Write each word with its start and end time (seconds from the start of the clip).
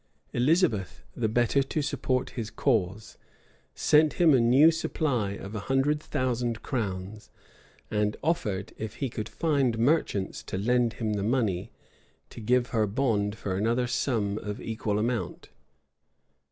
Elizabeth, 0.33 1.03
the 1.15 1.27
better 1.29 1.61
to 1.61 1.81
support 1.83 2.31
his 2.31 2.49
cause, 2.49 3.19
sent 3.75 4.13
him 4.13 4.33
a 4.33 4.39
new 4.39 4.71
supply 4.71 5.33
of 5.33 5.53
a 5.53 5.59
hundred 5.69 6.01
thousand 6.01 6.63
crowns; 6.63 7.29
and 7.91 8.17
offered, 8.23 8.73
if 8.79 8.95
he 8.95 9.11
could 9.11 9.29
find 9.29 9.77
merchants 9.77 10.41
to 10.41 10.57
lend 10.57 10.93
him 10.93 11.13
the 11.13 11.21
money, 11.23 11.69
to 12.31 12.41
give 12.41 12.69
her 12.69 12.87
bond 12.87 13.35
for 13.37 13.55
another 13.55 13.85
sum 13.85 14.39
of 14.39 14.59
equal 14.59 14.97
amount. 14.97 15.49